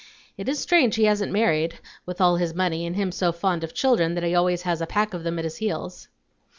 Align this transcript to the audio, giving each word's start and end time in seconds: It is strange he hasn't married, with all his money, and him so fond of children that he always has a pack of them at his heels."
It 0.35 0.49
is 0.49 0.57
strange 0.57 0.95
he 0.95 1.03
hasn't 1.03 1.31
married, 1.31 1.77
with 2.07 2.19
all 2.19 2.37
his 2.37 2.55
money, 2.55 2.87
and 2.87 2.95
him 2.95 3.11
so 3.11 3.31
fond 3.31 3.63
of 3.63 3.71
children 3.75 4.15
that 4.15 4.23
he 4.23 4.33
always 4.33 4.63
has 4.63 4.81
a 4.81 4.87
pack 4.87 5.13
of 5.13 5.23
them 5.23 5.37
at 5.37 5.43
his 5.45 5.57
heels." 5.57 6.07